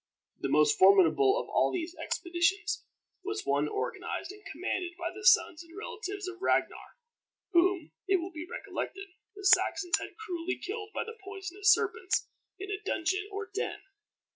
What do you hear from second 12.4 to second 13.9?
in a dungeon or den.